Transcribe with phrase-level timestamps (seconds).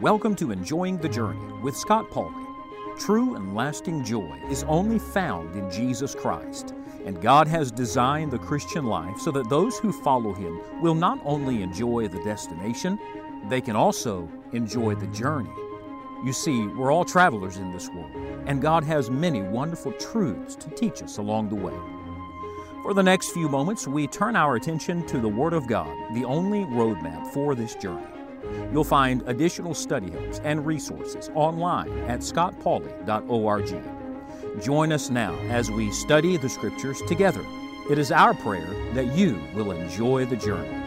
[0.00, 2.44] Welcome to Enjoying the Journey with Scott Pauley.
[2.98, 6.74] True and lasting joy is only found in Jesus Christ,
[7.06, 11.18] and God has designed the Christian life so that those who follow Him will not
[11.24, 12.98] only enjoy the destination,
[13.48, 15.48] they can also enjoy the journey.
[16.22, 18.12] You see, we're all travelers in this world,
[18.46, 21.72] and God has many wonderful truths to teach us along the way.
[22.82, 26.24] For the next few moments, we turn our attention to the Word of God, the
[26.24, 28.04] only roadmap for this journey.
[28.72, 33.82] You'll find additional study helps and resources online at scottpauley.org.
[34.60, 37.44] Join us now as we study the Scriptures together.
[37.88, 40.81] It is our prayer that you will enjoy the journey.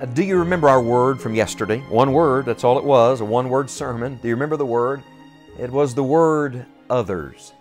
[0.00, 1.80] Uh, do you remember our word from yesterday?
[1.90, 4.18] One word, that's all it was, a one word sermon.
[4.22, 5.02] Do you remember the word?
[5.58, 7.52] It was the word others.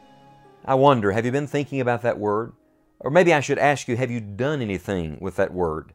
[0.64, 2.54] I wonder, have you been thinking about that word?
[3.02, 5.92] Or maybe I should ask you, have you done anything with that word?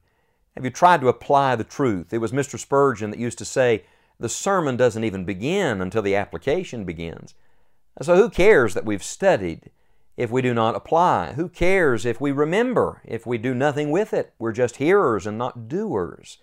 [0.54, 2.12] Have you tried to apply the truth?
[2.12, 2.58] It was Mr.
[2.58, 3.84] Spurgeon that used to say,
[4.20, 7.32] the sermon doesn't even begin until the application begins.
[8.02, 9.70] So who cares that we've studied
[10.16, 11.32] if we do not apply?
[11.34, 14.32] Who cares if we remember if we do nothing with it?
[14.38, 16.38] We're just hearers and not doers.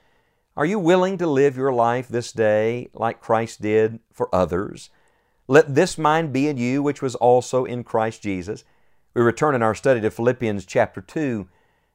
[0.58, 4.90] Are you willing to live your life this day like Christ did for others?
[5.48, 8.64] Let this mind be in you, which was also in Christ Jesus.
[9.14, 11.48] We return in our study to Philippians chapter 2,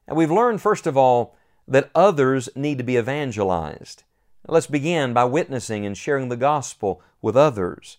[0.07, 1.35] and we've learned, first of all,
[1.67, 4.03] that others need to be evangelized.
[4.47, 7.97] Let's begin by witnessing and sharing the gospel with others.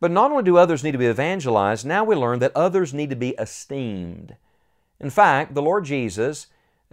[0.00, 3.10] But not only do others need to be evangelized, now we learn that others need
[3.10, 4.36] to be esteemed.
[5.00, 6.48] In fact, the Lord Jesus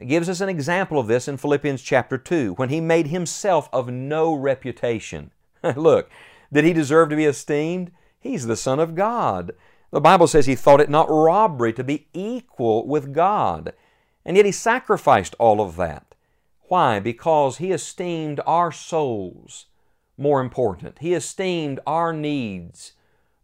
[0.06, 3.90] gives us an example of this in Philippians chapter 2 when he made himself of
[3.90, 5.32] no reputation.
[5.76, 6.10] Look,
[6.52, 7.92] did he deserve to be esteemed?
[8.20, 9.52] He's the Son of God.
[9.92, 13.74] The Bible says he thought it not robbery to be equal with God.
[14.24, 16.16] And yet he sacrificed all of that.
[16.64, 17.00] Why?
[17.00, 19.66] Because he esteemed our souls
[20.18, 21.00] more important.
[21.00, 22.94] He esteemed our needs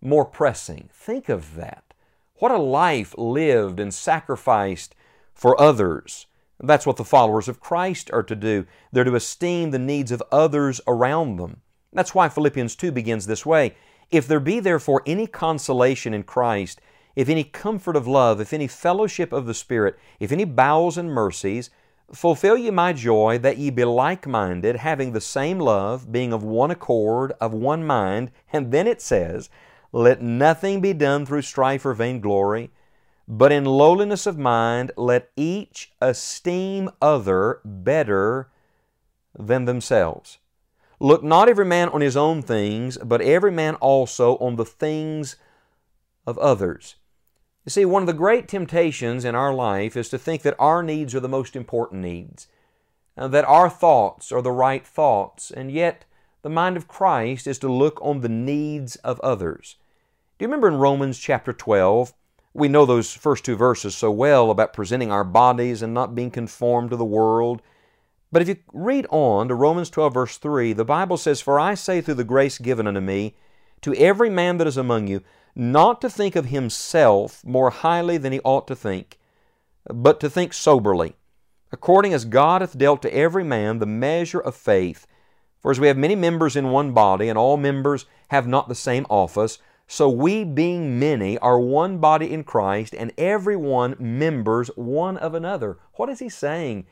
[0.01, 0.89] more pressing.
[0.93, 1.93] Think of that.
[2.35, 4.95] What a life lived and sacrificed
[5.33, 6.27] for others.
[6.59, 8.65] That's what the followers of Christ are to do.
[8.91, 11.61] They're to esteem the needs of others around them.
[11.93, 13.75] That's why Philippians 2 begins this way
[14.11, 16.79] If there be therefore any consolation in Christ,
[17.15, 21.11] if any comfort of love, if any fellowship of the Spirit, if any bowels and
[21.11, 21.69] mercies,
[22.13, 26.43] fulfill ye my joy that ye be like minded, having the same love, being of
[26.43, 28.31] one accord, of one mind.
[28.51, 29.49] And then it says,
[29.91, 32.71] Let nothing be done through strife or vainglory
[33.27, 38.49] but in lowliness of mind, let each esteem other better
[39.37, 40.37] than themselves.
[40.99, 45.35] Look not every man on his own things, but every man also on the things
[46.25, 46.95] of others.
[47.67, 50.81] You see, one of the great temptations in our life is to think that our
[50.81, 52.47] needs are the most important needs,
[53.17, 56.05] and that our thoughts are the right thoughts, and yet
[56.43, 59.75] the mind of Christ is to look on the needs of others.
[60.39, 62.13] Do you remember in Romans chapter 12?
[62.53, 66.31] We know those first two verses so well about presenting our bodies and not being
[66.31, 67.61] conformed to the world.
[68.31, 71.73] But if you read on to Romans 12, verse 3, the Bible says, For I
[71.73, 73.35] say through the grace given unto me,
[73.81, 75.21] to every man that is among you,
[75.57, 79.17] not to think of himself more highly than he ought to think,
[79.91, 81.15] but to think soberly,
[81.71, 85.07] according as God hath dealt to every man the measure of faith.
[85.59, 88.75] For as we have many members in one body, and all members have not the
[88.75, 89.57] same office,
[89.87, 95.33] so we, being many, are one body in Christ, and every one members one of
[95.33, 95.79] another.
[95.93, 96.85] What is he saying?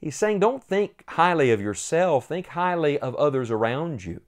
[0.00, 4.22] He's saying, don't think highly of yourself, think highly of others around you.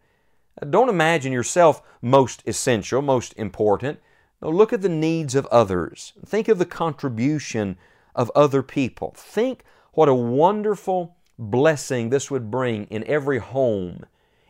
[0.69, 4.00] Don't imagine yourself most essential, most important.
[4.42, 6.12] No, look at the needs of others.
[6.24, 7.76] Think of the contribution
[8.14, 9.14] of other people.
[9.16, 14.04] Think what a wonderful blessing this would bring in every home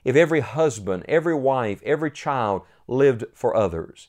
[0.04, 4.08] if every husband, every wife, every child lived for others.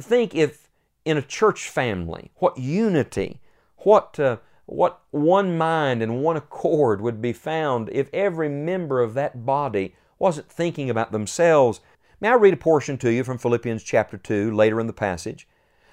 [0.00, 0.68] Think if
[1.04, 3.40] in a church family, what unity,
[3.78, 9.14] what, uh, what one mind and one accord would be found if every member of
[9.14, 11.80] that body wasn't thinking about themselves.
[12.20, 15.46] May I read a portion to you from Philippians chapter 2 later in the passage?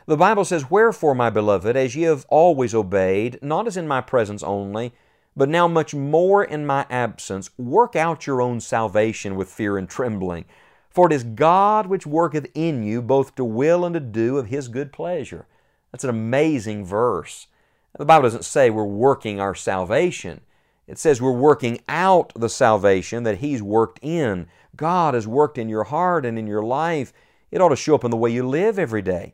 [0.06, 4.02] The Bible says, Wherefore, my beloved, as ye have always obeyed, not as in my
[4.02, 4.94] presence only,
[5.36, 9.90] but now much more in my absence, work out your own salvation with fear and
[9.90, 10.46] trembling.
[10.90, 14.48] For it is God which worketh in you both to will and to do of
[14.48, 15.48] His good pleasure.
[15.92, 17.48] That's an amazing verse.
[17.98, 20.42] The Bible doesn't say we're working our salvation.
[20.88, 24.48] It says we're working out the salvation that He's worked in.
[24.76, 27.14] God has worked in your heart and in your life.
[27.52, 29.34] It ought to show up in the way you live every day.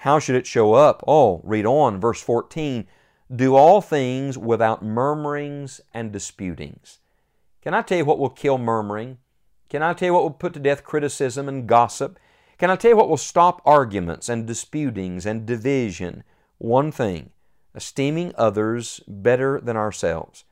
[0.00, 1.02] How should it show up?
[1.06, 2.86] Oh, read on, verse 14.
[3.34, 7.00] Do all things without murmurings and disputings.
[7.60, 9.18] Can I tell you what will kill murmuring?
[9.68, 12.18] Can I tell you what will put to death criticism and gossip?
[12.56, 16.22] Can I tell you what will stop arguments and disputings and division?
[16.58, 17.30] One thing
[17.74, 20.44] esteeming others better than ourselves.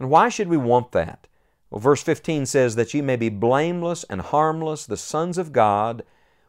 [0.00, 1.26] And why should we want that?
[1.70, 6.02] Well, verse 15 says that ye may be blameless and harmless, the sons of God,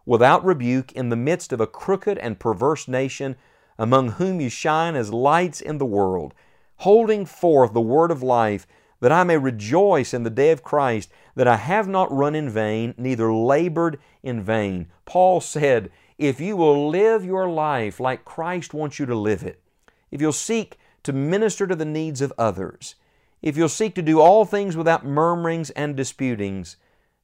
[0.06, 3.36] without rebuke, in the midst of a crooked and perverse nation,
[3.78, 6.34] among whom you shine as lights in the world,
[6.78, 8.66] holding forth the word of life,
[9.02, 12.50] that I may rejoice in the day of Christ, that I have not run in
[12.50, 14.88] vain, neither labored in vain.
[15.06, 19.62] Paul said, if you will live your life like Christ wants you to live it,
[20.10, 22.96] if you'll seek to minister to the needs of others,
[23.42, 26.78] if you'll seek to do all things without murmurings and disputings,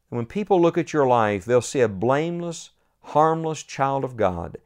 [0.09, 2.71] when people look at your life, they'll see a blameless,
[3.01, 4.57] harmless child of God.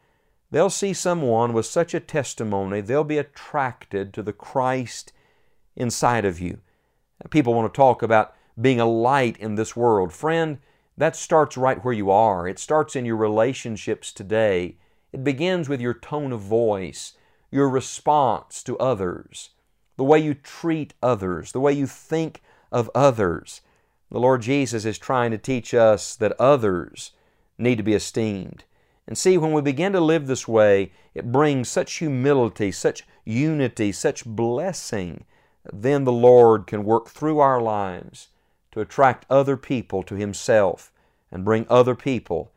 [0.51, 5.13] They'll see someone with such a testimony, they'll be attracted to the Christ
[5.75, 6.59] inside of you.
[7.29, 10.11] People want to talk about being a light in this world.
[10.11, 10.57] Friend,
[10.97, 12.47] that starts right where you are.
[12.47, 14.75] It starts in your relationships today.
[15.13, 17.13] It begins with your tone of voice,
[17.49, 19.49] your response to others,
[20.01, 23.61] the way you treat others, the way you think of others.
[24.09, 27.11] The Lord Jesus is trying to teach us that others
[27.59, 28.63] need to be esteemed.
[29.05, 33.91] And see, when we begin to live this way, it brings such humility, such unity,
[33.91, 35.23] such blessing.
[35.71, 38.29] Then the Lord can work through our lives
[38.71, 40.91] to attract other people to Himself
[41.31, 42.51] and bring other people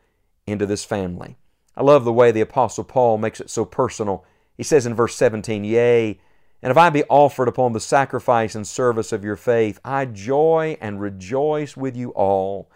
[0.47, 1.35] into this family.
[1.77, 4.25] I love the way the Apostle Paul makes it so personal.
[4.57, 6.19] He says in verse 17, Yea,
[6.65, 10.79] and if I be offered upon the sacrifice and service of your faith, I joy
[10.81, 12.71] and rejoice with you all.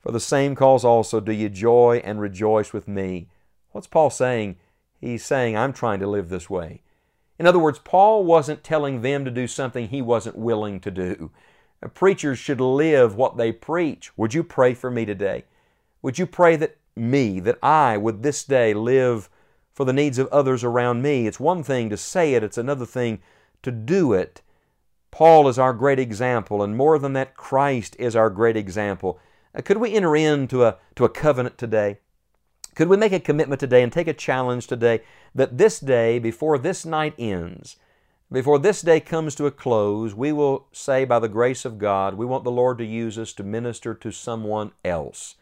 [0.00, 3.28] For the same cause also do you joy and rejoice with me.
[3.70, 4.56] What's Paul saying?
[5.00, 6.82] He's saying, I'm trying to live this way.
[7.38, 11.30] In other words, Paul wasn't telling them to do something he wasn't willing to do.
[11.80, 14.10] Uh, preachers should live what they preach.
[14.18, 15.44] Would you pray for me today?
[16.02, 19.30] Would you pray that me, that I would this day live
[19.78, 21.28] for the needs of others around me?
[21.28, 23.20] It's one thing to say it, it's another thing
[23.62, 24.42] to do it.
[25.12, 29.20] Paul is our great example, and more than that, Christ is our great example.
[29.54, 31.98] Uh, could we enter into a, to a covenant today?
[32.74, 35.02] Could we make a commitment today and take a challenge today
[35.32, 37.76] that this day, before this night ends,
[38.32, 42.14] before this day comes to a close, we will say, by the grace of God,
[42.14, 45.36] we want the Lord to use us to minister to someone else,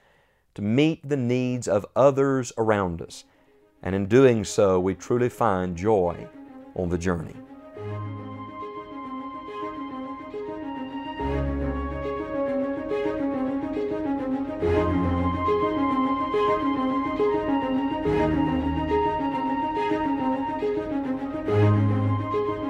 [0.57, 3.25] to meet the needs of others around us.
[3.83, 6.27] And in doing so, we truly find joy
[6.75, 7.37] on the journey.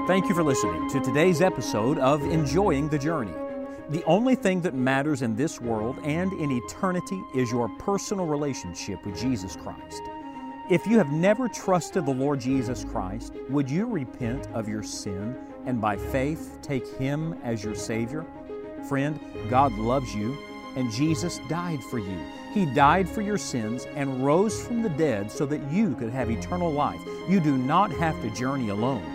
[0.06, 3.34] Thank you for listening to today's episode of Enjoying the Journey.
[3.90, 9.04] The only thing that matters in this world and in eternity is your personal relationship
[9.04, 10.02] with Jesus Christ.
[10.68, 15.36] If you have never trusted the Lord Jesus Christ, would you repent of your sin
[15.64, 18.26] and by faith take Him as your Savior?
[18.88, 19.16] Friend,
[19.48, 20.36] God loves you
[20.74, 22.18] and Jesus died for you.
[22.52, 26.32] He died for your sins and rose from the dead so that you could have
[26.32, 27.00] eternal life.
[27.28, 29.06] You do not have to journey alone.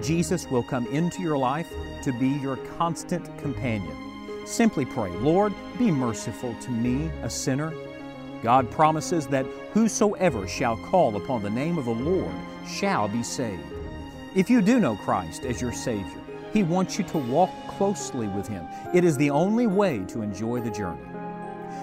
[0.00, 1.68] Jesus will come into your life
[2.04, 4.46] to be your constant companion.
[4.46, 7.72] Simply pray, Lord, be merciful to me, a sinner.
[8.42, 12.34] God promises that whosoever shall call upon the name of the Lord
[12.66, 13.62] shall be saved.
[14.34, 16.20] If you do know Christ as your Savior,
[16.52, 18.66] He wants you to walk closely with Him.
[18.92, 21.02] It is the only way to enjoy the journey.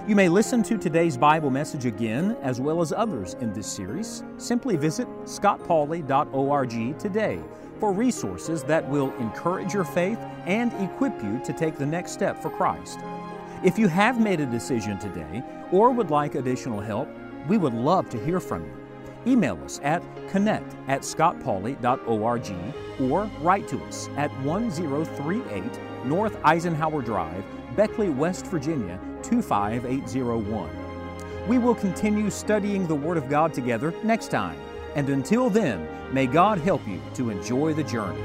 [0.07, 4.23] You may listen to today's Bible message again, as well as others in this series.
[4.37, 7.39] Simply visit scottpauley.org today
[7.79, 12.41] for resources that will encourage your faith and equip you to take the next step
[12.41, 12.99] for Christ.
[13.63, 17.09] If you have made a decision today or would like additional help,
[17.47, 18.79] we would love to hear from you.
[19.27, 22.53] Email us at connect at scottpauley.org
[23.01, 25.63] or write to us at 1038
[26.05, 27.43] North Eisenhower Drive,
[27.75, 30.69] Beckley, West Virginia 25801.
[31.47, 34.59] We will continue studying the Word of God together next time.
[34.95, 38.23] And until then, may God help you to enjoy the journey.